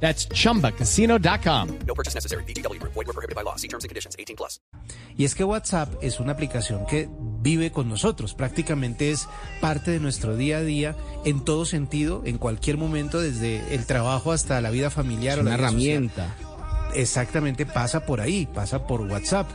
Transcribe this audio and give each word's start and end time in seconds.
That's 0.00 0.28
chumbacasino.com. 0.28 1.68
No 1.86 1.94
purchase 1.94 2.14
necessary. 2.14 2.44
BGW. 2.44 2.80
Void 2.82 3.06
were 3.06 3.12
prohibited 3.12 3.34
by 3.34 3.42
law. 3.42 3.56
See 3.56 3.68
terms 3.68 3.84
and 3.84 3.88
conditions. 3.88 4.14
18 4.18 4.36
plus. 4.36 4.60
Y 5.16 5.24
es 5.24 5.34
que 5.34 5.44
WhatsApp 5.44 5.94
es 6.02 6.20
una 6.20 6.32
aplicación 6.32 6.84
que 6.86 7.08
vive 7.40 7.70
con 7.72 7.88
nosotros, 7.88 8.34
prácticamente 8.34 9.10
es 9.10 9.28
parte 9.60 9.90
de 9.92 10.00
nuestro 10.00 10.36
día 10.36 10.58
a 10.58 10.62
día 10.62 10.96
en 11.24 11.44
todo 11.44 11.64
sentido, 11.64 12.22
en 12.26 12.38
cualquier 12.38 12.76
momento, 12.76 13.20
desde 13.20 13.74
el 13.74 13.86
trabajo 13.86 14.32
hasta 14.32 14.60
la 14.60 14.70
vida 14.70 14.90
familiar. 14.90 15.38
Es 15.38 15.40
o 15.40 15.48
la 15.48 15.54
una 15.54 15.70
social. 15.70 15.74
herramienta. 15.80 16.34
Exactamente, 16.94 17.66
pasa 17.66 18.04
por 18.04 18.20
ahí, 18.20 18.46
pasa 18.46 18.86
por 18.86 19.00
WhatsApp. 19.02 19.48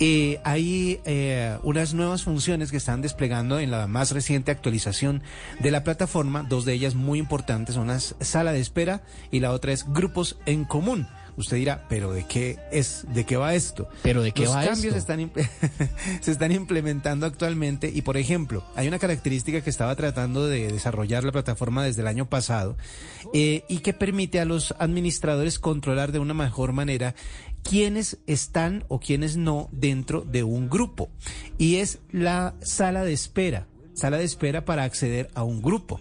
Eh, 0.00 0.40
hay 0.44 1.00
eh, 1.04 1.56
unas 1.62 1.94
nuevas 1.94 2.24
funciones 2.24 2.70
que 2.70 2.76
están 2.76 3.00
desplegando 3.00 3.60
en 3.60 3.70
la 3.70 3.86
más 3.86 4.10
reciente 4.10 4.50
actualización 4.50 5.22
de 5.60 5.70
la 5.70 5.84
plataforma. 5.84 6.44
Dos 6.48 6.64
de 6.64 6.72
ellas 6.72 6.94
muy 6.94 7.18
importantes 7.18 7.76
son 7.76 7.86
las 7.88 8.16
sala 8.20 8.52
de 8.52 8.60
espera 8.60 9.02
y 9.30 9.40
la 9.40 9.52
otra 9.52 9.72
es 9.72 9.86
grupos 9.92 10.36
en 10.46 10.64
común. 10.64 11.06
Usted 11.36 11.56
dirá, 11.56 11.84
pero 11.88 12.12
¿de 12.12 12.24
qué 12.24 12.58
es? 12.70 13.06
¿De 13.12 13.24
qué 13.24 13.36
va 13.36 13.54
esto? 13.54 13.88
¿Pero 14.02 14.22
de 14.22 14.30
qué 14.30 14.44
Los 14.44 14.54
va 14.54 14.64
cambios 14.64 14.94
esto? 14.94 15.12
Están 15.12 15.30
se 16.20 16.30
están 16.30 16.52
implementando 16.52 17.26
actualmente 17.26 17.90
y, 17.92 18.02
por 18.02 18.16
ejemplo, 18.16 18.64
hay 18.76 18.86
una 18.86 19.00
característica 19.00 19.60
que 19.60 19.70
estaba 19.70 19.96
tratando 19.96 20.46
de 20.46 20.70
desarrollar 20.70 21.24
la 21.24 21.32
plataforma 21.32 21.84
desde 21.84 22.02
el 22.02 22.06
año 22.06 22.26
pasado 22.26 22.76
eh, 23.32 23.64
y 23.68 23.78
que 23.78 23.94
permite 23.94 24.38
a 24.38 24.44
los 24.44 24.74
administradores 24.78 25.58
controlar 25.58 26.12
de 26.12 26.20
una 26.20 26.34
mejor 26.34 26.72
manera 26.72 27.16
quiénes 27.68 28.18
están 28.26 28.84
o 28.88 29.00
quiénes 29.00 29.36
no 29.36 29.68
dentro 29.72 30.20
de 30.20 30.44
un 30.44 30.70
grupo. 30.70 31.10
Y 31.58 31.76
es 31.76 31.98
la 32.12 32.54
sala 32.60 33.04
de 33.04 33.12
espera 33.12 33.66
sala 33.94 34.18
de 34.18 34.24
espera 34.24 34.64
para 34.64 34.82
acceder 34.82 35.30
a 35.34 35.44
un 35.44 35.62
grupo. 35.62 36.00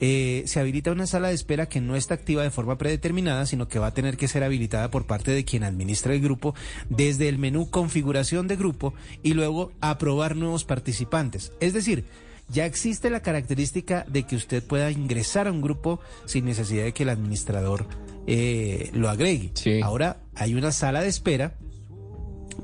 Eh, 0.00 0.42
se 0.46 0.60
habilita 0.60 0.90
una 0.92 1.06
sala 1.06 1.28
de 1.28 1.34
espera 1.34 1.66
que 1.66 1.80
no 1.80 1.94
está 1.94 2.14
activa 2.14 2.42
de 2.42 2.50
forma 2.50 2.78
predeterminada, 2.78 3.46
sino 3.46 3.68
que 3.68 3.78
va 3.78 3.88
a 3.88 3.94
tener 3.94 4.16
que 4.16 4.28
ser 4.28 4.42
habilitada 4.42 4.90
por 4.90 5.06
parte 5.06 5.30
de 5.30 5.44
quien 5.44 5.62
administra 5.62 6.14
el 6.14 6.20
grupo 6.20 6.54
desde 6.88 7.28
el 7.28 7.38
menú 7.38 7.70
configuración 7.70 8.48
de 8.48 8.56
grupo 8.56 8.94
y 9.22 9.34
luego 9.34 9.72
aprobar 9.80 10.36
nuevos 10.36 10.64
participantes. 10.64 11.52
Es 11.60 11.74
decir, 11.74 12.04
ya 12.48 12.66
existe 12.66 13.08
la 13.08 13.20
característica 13.20 14.04
de 14.08 14.24
que 14.24 14.36
usted 14.36 14.62
pueda 14.62 14.90
ingresar 14.90 15.46
a 15.46 15.52
un 15.52 15.62
grupo 15.62 16.00
sin 16.26 16.44
necesidad 16.44 16.84
de 16.84 16.92
que 16.92 17.04
el 17.04 17.08
administrador 17.10 17.86
eh, 18.26 18.90
lo 18.92 19.08
agregue. 19.08 19.50
Sí. 19.54 19.80
Ahora 19.82 20.18
hay 20.36 20.54
una 20.54 20.72
sala 20.72 21.02
de 21.02 21.08
espera 21.08 21.54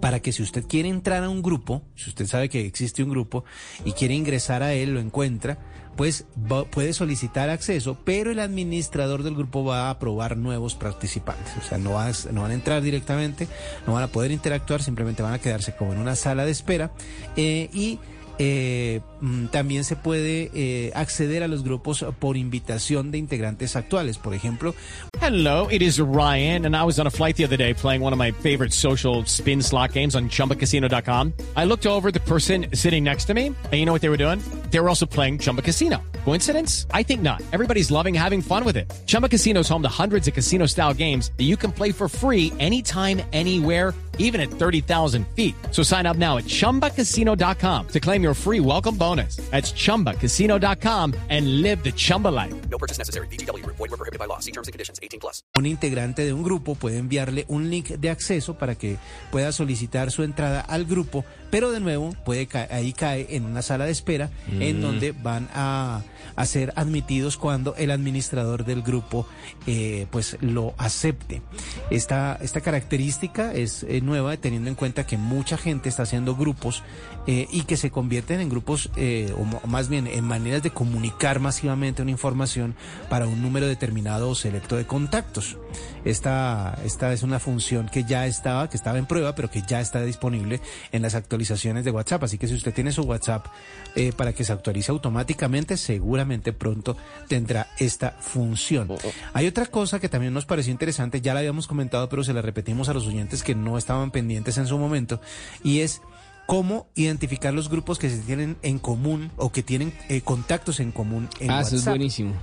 para 0.01 0.21
que 0.21 0.33
si 0.33 0.43
usted 0.43 0.65
quiere 0.67 0.89
entrar 0.89 1.25
a 1.25 1.29
un 1.29 1.43
grupo, 1.43 1.83
si 1.95 2.11
usted 2.11 2.27
sabe 2.27 2.49
que 2.49 2.67
existe 2.67 3.03
un 3.03 3.11
grupo 3.11 3.45
y 3.85 3.93
quiere 3.93 4.15
ingresar 4.15 4.63
a 4.63 4.73
él, 4.73 4.95
lo 4.95 5.01
encuentra, 5.01 5.59
pues 5.97 6.25
puede 6.71 6.93
solicitar 6.93 7.51
acceso, 7.51 7.99
pero 8.05 8.31
el 8.31 8.39
administrador 8.39 9.23
del 9.23 9.35
grupo 9.35 9.65
va 9.65 9.89
a 9.89 9.91
aprobar 9.91 10.37
nuevos 10.37 10.75
participantes. 10.75 11.53
O 11.59 11.63
sea, 11.63 11.79
no 11.79 11.93
van 11.93 12.51
a 12.51 12.55
entrar 12.55 12.81
directamente, 12.83 13.49
no 13.87 13.95
van 13.95 14.05
a 14.05 14.09
poder 14.09 14.31
interactuar, 14.31 14.83
simplemente 14.83 15.23
van 15.23 15.35
a 15.35 15.41
quedarse 15.41 15.75
como 15.75 15.93
en 15.93 15.99
una 15.99 16.17
sala 16.17 16.45
de 16.45 16.53
espera 16.53 16.93
eh, 17.37 17.69
y 17.73 17.99
eh, 18.43 19.01
mm, 19.21 19.49
también 19.49 19.85
se 19.85 19.97
puede 19.97 20.51
eh, 20.55 20.93
acceder 20.95 21.43
a 21.43 21.49
los 21.49 21.63
grupos 21.63 22.07
por 22.19 22.39
invitación 22.39 23.11
de 23.11 23.19
integrantes 23.19 23.77
actuales. 23.77 24.17
Por 24.17 24.33
ejemplo, 24.33 24.75
Hello, 25.21 25.69
it 25.71 25.83
is 25.83 26.01
Ryan, 26.01 26.65
and 26.65 26.75
I 26.75 26.83
was 26.83 26.99
on 26.99 27.07
a 27.07 27.11
flight 27.11 27.37
the 27.37 27.45
other 27.45 27.59
day 27.59 27.75
playing 27.75 28.01
one 28.03 28.15
of 28.15 28.19
my 28.19 28.33
favorite 28.33 28.73
social 28.73 29.27
spin 29.27 29.63
slot 29.63 29.93
games 29.93 30.15
on 30.15 30.31
chumbacasino.com. 30.31 31.35
I 31.55 31.67
looked 31.67 31.87
over 31.87 32.11
the 32.11 32.21
person 32.21 32.69
sitting 32.73 33.05
next 33.05 33.27
to 33.27 33.35
me, 33.35 33.49
and 33.49 33.75
you 33.75 33.85
know 33.85 33.93
what 33.93 34.01
they 34.01 34.09
were 34.09 34.17
doing? 34.17 34.41
They 34.71 34.79
were 34.81 34.89
also 34.89 35.07
playing 35.07 35.39
Chumba 35.39 35.63
Casino. 35.63 35.99
Coincidence? 36.25 36.87
I 36.93 37.03
think 37.03 37.23
not. 37.23 37.43
Everybody's 37.53 37.91
loving 37.91 38.15
having 38.15 38.41
fun 38.43 38.65
with 38.65 38.77
it. 38.77 38.87
Chumba 39.07 39.29
Casino 39.29 39.61
is 39.61 39.69
home 39.69 39.83
to 39.83 39.89
hundreds 39.89 40.29
of 40.29 40.35
casino 40.35 40.67
style 40.67 40.95
games 40.95 41.33
that 41.39 41.45
you 41.45 41.57
can 41.57 41.73
play 41.73 41.93
for 41.93 42.09
free 42.09 42.53
anytime, 42.59 43.21
anywhere 43.33 43.95
even 44.19 44.39
at 44.43 44.51
30,000 44.51 45.25
feet. 45.35 45.55
So 45.71 45.83
sign 45.83 46.05
up 46.05 46.19
now 46.19 46.37
at 46.37 46.45
ChumbaCasino.com 46.45 47.87
to 47.89 48.01
claim 48.01 48.23
your 48.23 48.35
free 48.35 48.61
welcome 48.61 48.97
bonus. 48.99 49.37
That's 49.51 49.73
ChumbaCasino.com 49.73 51.15
and 51.31 51.63
live 51.63 51.83
the 51.83 51.93
Chumba 51.93 52.29
life. 52.29 52.53
No 52.71 52.77
purchase 52.79 52.99
necessary. 52.99 53.29
BGW. 53.29 53.65
Void 53.65 53.79
were 53.91 53.97
prohibited 53.97 54.19
by 54.19 54.27
law. 54.27 54.39
See 54.39 54.53
terms 54.53 54.69
and 54.69 54.73
conditions. 54.75 55.01
18 55.03 55.21
plus. 55.21 55.43
un 55.57 55.65
integrante 55.65 56.23
de 56.25 56.33
un 56.35 56.43
grupo 56.43 56.75
puede 56.75 56.99
enviarle 56.99 57.47
un 57.49 57.71
link 57.71 57.89
de 57.89 58.11
acceso 58.11 58.59
para 58.59 58.75
que 58.75 58.99
pueda 59.31 59.53
solicitar 59.53 60.11
su 60.11 60.23
entrada 60.23 60.61
al 60.61 60.85
grupo, 60.85 61.25
pero 61.51 61.71
de 61.71 61.81
nuevo 61.81 62.15
puede 62.25 62.47
ca- 62.47 62.69
ahí 62.71 62.93
cae 62.93 63.27
en 63.31 63.47
una 63.47 63.63
sala 63.63 63.87
de 63.87 63.93
espera 63.93 64.29
en 64.61 64.81
donde 64.81 65.13
van 65.13 65.49
a, 65.55 66.03
a 66.37 66.47
ser 66.47 66.73
admitidos 66.77 67.37
cuando 67.37 67.75
el 67.77 67.91
administrador 67.91 68.65
del 68.65 68.83
grupo 68.83 69.27
eh, 69.67 70.07
pues 70.11 70.37
lo 70.41 70.75
acepte. 70.79 71.43
Esta, 71.91 72.39
esta 72.41 72.61
característica 72.61 73.53
es 73.53 73.85
eh, 73.85 74.01
nueva 74.01 74.37
teniendo 74.37 74.69
en 74.69 74.77
cuenta 74.77 75.07
que 75.07 75.17
mucha 75.17 75.57
gente 75.57 75.89
está 75.89 76.05
haciendo 76.05 76.37
grupos 76.37 76.83
eh, 77.27 77.47
y 77.51 77.63
que 77.63 77.77
se 77.77 77.91
convierten 77.91 78.41
en 78.41 78.49
grupos 78.49 78.91
eh, 78.97 79.35
o 79.37 79.67
más 79.67 79.89
bien 79.89 80.07
en 80.07 80.25
maneras 80.25 80.63
de 80.63 80.71
comunicar 80.71 81.41
masivamente 81.41 82.03
una 82.03 82.11
información 82.11 82.75
para 83.09 83.27
un 83.27 83.43
número 83.43 83.67
determinado 83.67 84.31
o 84.31 84.35
selecto 84.35 84.77
de 84.77 84.87
contactos. 84.87 85.59
Esta, 86.05 86.79
esta 86.85 87.13
es 87.13 87.23
una 87.23 87.39
función 87.39 87.89
que 87.89 88.05
ya 88.05 88.27
estaba, 88.27 88.69
que 88.69 88.77
estaba 88.77 88.99
en 88.99 89.07
prueba, 89.07 89.35
pero 89.35 89.51
que 89.51 89.63
ya 89.63 89.81
está 89.81 90.03
disponible 90.03 90.61
en 90.93 91.03
las 91.03 91.15
actualizaciones 91.15 91.85
de 91.85 91.91
WhatsApp. 91.91 92.25
Así 92.25 92.39
que 92.39 92.49
si 92.49 92.55
usted 92.55 92.73
tiene 92.73 92.93
su 92.93 93.03
WhatsApp 93.03 93.47
eh, 93.95 94.13
para 94.17 94.33
que 94.33 94.45
se 94.45 94.53
actualice 94.53 94.91
automáticamente, 94.91 95.77
seguramente 95.77 96.53
pronto 96.53 96.97
tendrá 97.29 97.69
esta 97.79 98.13
función. 98.21 98.89
Hay 99.33 99.47
otra 99.47 99.67
cosa 99.67 100.01
que 100.01 100.09
también 100.09 100.33
nos 100.33 100.47
pareció 100.47 100.73
interesante, 100.73 101.21
ya 101.21 101.35
la 101.35 101.41
habíamos 101.41 101.67
comentado, 101.67 102.09
pero 102.09 102.25
se 102.25 102.33
la 102.33 102.43
repetimos 102.43 102.89
a 102.89 102.95
los 102.95 103.07
oyentes 103.07 103.43
que 103.43 103.55
no 103.55 103.79
estaban 103.79 104.11
pendientes 104.11 104.59
en 104.59 104.67
su 104.67 104.79
momento, 104.79 105.21
y 105.63 105.81
es 105.81 106.03
cómo 106.47 106.89
identificar 106.95 107.55
los 107.55 107.69
grupos 107.69 107.99
que 107.99 108.11
se 108.11 108.19
tienen 108.19 108.57
en 108.63 108.79
común 108.79 109.31
o 109.37 109.53
que 109.53 109.63
tienen 109.63 109.93
eh, 110.09 110.21
contactos 110.21 110.81
en 110.81 110.91
común 110.91 111.29
en 111.39 111.51
ah, 111.51 111.59
WhatsApp. 111.59 111.75
eso 111.75 111.77
es 111.77 111.85
buenísimo. 111.85 112.35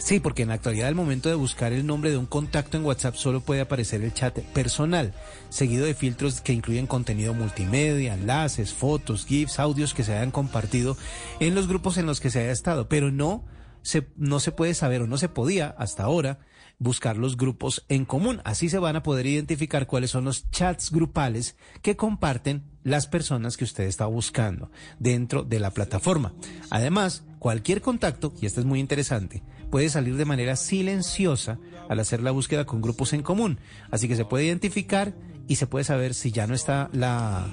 Sí, 0.00 0.18
porque 0.18 0.42
en 0.42 0.48
la 0.48 0.54
actualidad 0.54 0.88
al 0.88 0.94
momento 0.94 1.28
de 1.28 1.34
buscar 1.34 1.74
el 1.74 1.86
nombre 1.86 2.10
de 2.10 2.16
un 2.16 2.24
contacto 2.24 2.78
en 2.78 2.86
WhatsApp 2.86 3.16
solo 3.16 3.42
puede 3.42 3.60
aparecer 3.60 4.02
el 4.02 4.14
chat 4.14 4.38
personal, 4.38 5.12
seguido 5.50 5.84
de 5.84 5.94
filtros 5.94 6.40
que 6.40 6.54
incluyen 6.54 6.86
contenido 6.86 7.34
multimedia, 7.34 8.14
enlaces, 8.14 8.72
fotos, 8.72 9.26
GIFs, 9.26 9.58
audios 9.58 9.92
que 9.92 10.02
se 10.02 10.14
hayan 10.14 10.30
compartido 10.30 10.96
en 11.38 11.54
los 11.54 11.68
grupos 11.68 11.98
en 11.98 12.06
los 12.06 12.18
que 12.18 12.30
se 12.30 12.40
haya 12.40 12.50
estado, 12.50 12.88
pero 12.88 13.10
no 13.10 13.44
se, 13.82 14.08
no 14.16 14.40
se 14.40 14.52
puede 14.52 14.72
saber 14.72 15.02
o 15.02 15.06
no 15.06 15.18
se 15.18 15.28
podía 15.28 15.68
hasta 15.76 16.04
ahora 16.04 16.38
buscar 16.80 17.16
los 17.16 17.36
grupos 17.36 17.84
en 17.88 18.04
común. 18.04 18.40
Así 18.44 18.68
se 18.68 18.80
van 18.80 18.96
a 18.96 19.04
poder 19.04 19.26
identificar 19.26 19.86
cuáles 19.86 20.10
son 20.10 20.24
los 20.24 20.50
chats 20.50 20.90
grupales 20.90 21.56
que 21.82 21.94
comparten 21.94 22.64
las 22.82 23.06
personas 23.06 23.56
que 23.56 23.64
usted 23.64 23.84
está 23.84 24.06
buscando 24.06 24.72
dentro 24.98 25.44
de 25.44 25.60
la 25.60 25.70
plataforma. 25.70 26.32
Además, 26.70 27.22
cualquier 27.38 27.82
contacto, 27.82 28.32
y 28.40 28.46
esto 28.46 28.60
es 28.60 28.66
muy 28.66 28.80
interesante, 28.80 29.42
puede 29.70 29.90
salir 29.90 30.16
de 30.16 30.24
manera 30.24 30.56
silenciosa 30.56 31.58
al 31.88 32.00
hacer 32.00 32.22
la 32.22 32.32
búsqueda 32.32 32.64
con 32.64 32.80
grupos 32.80 33.12
en 33.12 33.22
común. 33.22 33.60
Así 33.90 34.08
que 34.08 34.16
se 34.16 34.24
puede 34.24 34.46
identificar 34.46 35.14
y 35.46 35.56
se 35.56 35.66
puede 35.66 35.84
saber 35.84 36.14
si 36.14 36.32
ya 36.32 36.46
no 36.46 36.54
está 36.54 36.88
la, 36.92 37.46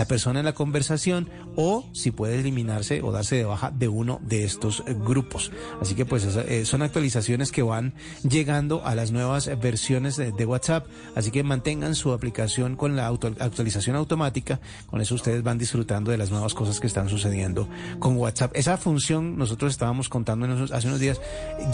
la 0.00 0.06
persona 0.06 0.38
en 0.38 0.46
la 0.46 0.54
conversación 0.54 1.28
o 1.56 1.84
si 1.92 2.10
puede 2.10 2.40
eliminarse 2.40 3.02
o 3.02 3.12
darse 3.12 3.36
de 3.36 3.44
baja 3.44 3.70
de 3.70 3.86
uno 3.88 4.18
de 4.22 4.44
estos 4.44 4.82
eh, 4.86 4.94
grupos. 4.98 5.52
Así 5.78 5.94
que 5.94 6.06
pues 6.06 6.24
eh, 6.24 6.64
son 6.64 6.80
actualizaciones 6.80 7.52
que 7.52 7.60
van 7.62 7.92
llegando 8.26 8.80
a 8.86 8.94
las 8.94 9.10
nuevas 9.10 9.50
versiones 9.60 10.16
de, 10.16 10.32
de 10.32 10.46
WhatsApp. 10.46 10.86
Así 11.14 11.30
que 11.30 11.42
mantengan 11.42 11.94
su 11.94 12.12
aplicación 12.14 12.76
con 12.76 12.96
la 12.96 13.06
auto- 13.06 13.34
actualización 13.40 13.94
automática. 13.94 14.58
Con 14.86 15.02
eso 15.02 15.14
ustedes 15.14 15.42
van 15.42 15.58
disfrutando 15.58 16.10
de 16.10 16.16
las 16.16 16.30
nuevas 16.30 16.54
cosas 16.54 16.80
que 16.80 16.86
están 16.86 17.10
sucediendo 17.10 17.68
con 17.98 18.16
WhatsApp. 18.16 18.52
Esa 18.54 18.78
función 18.78 19.36
nosotros 19.36 19.70
estábamos 19.70 20.08
contando 20.08 20.46
hace 20.72 20.88
unos 20.88 20.98
días 21.00 21.20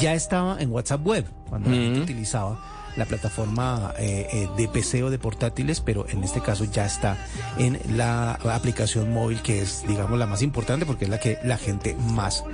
ya 0.00 0.14
estaba 0.14 0.61
en 0.61 0.72
WhatsApp 0.72 1.06
Web 1.06 1.26
cuando 1.49 1.70
la 1.70 1.76
gente 1.76 2.00
utilizaba 2.00 2.58
la 2.96 3.04
plataforma 3.04 3.94
eh, 3.98 4.26
eh, 4.32 4.48
de 4.56 4.69
PC 4.69 5.02
o 5.02 5.10
de 5.10 5.19
portátiles, 5.19 5.81
pero 5.81 6.08
en 6.08 6.25
este 6.25 6.40
caso 6.40 6.64
ya 6.64 6.87
está 6.87 7.16
en 7.58 7.78
la 7.96 8.32
aplicación 8.32 9.12
móvil 9.12 9.43
que 9.43 9.62
es, 9.62 9.84
digamos, 9.87 10.19
la 10.19 10.26
más 10.26 10.43
importante 10.43 10.87
porque 10.87 11.04
es 11.04 11.10
la 11.10 11.19
que 11.19 11.38
la 11.44 11.58
gente 11.58 11.94
más 11.94 12.44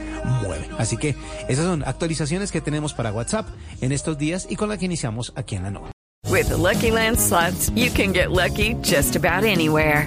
mueve. 0.42 0.68
Así 0.78 0.96
que 0.96 1.14
esas 1.48 1.64
son 1.64 1.82
actualizaciones 1.86 2.52
que 2.52 2.60
tenemos 2.60 2.94
para 2.94 3.12
WhatsApp 3.12 3.46
en 3.80 3.92
estos 3.92 4.18
días 4.18 4.46
y 4.48 4.56
con 4.56 4.68
la 4.68 4.78
que 4.78 4.86
iniciamos 4.86 5.32
aquí 5.36 5.56
en 5.56 5.64
la 5.64 5.70
nova. 5.70 5.92
With 6.30 6.48
the 6.48 6.56
Lucky 6.56 6.90
Land 6.90 7.18
slots, 7.18 7.70
you 7.74 7.90
can 7.90 8.12
get 8.12 8.30
lucky 8.30 8.74
just 8.82 9.16
about 9.16 9.44
anywhere. 9.44 10.06